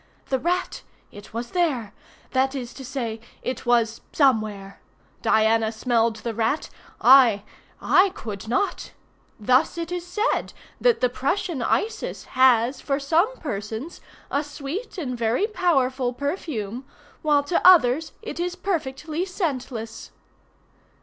[0.29, 4.79] The rat!—it was there—that is to say, it was somewhere.
[5.21, 6.71] Diana smelled the rat.
[6.99, 8.93] I—I could not!
[9.39, 10.03] Thus it is
[10.33, 14.01] said the Prussian Isis has, for some persons,
[14.31, 16.83] a sweet and very powerful perfume,
[17.21, 20.09] while to others it is perfectly scentless.